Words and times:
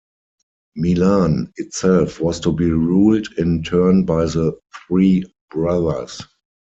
Milan 0.75 1.53
itself 1.57 2.19
was 2.19 2.39
to 2.39 2.51
be 2.51 2.71
ruled 2.71 3.27
in 3.37 3.61
turn 3.61 4.03
by 4.03 4.25
the 4.25 4.59
three 4.87 5.23
brothers. 5.51 6.19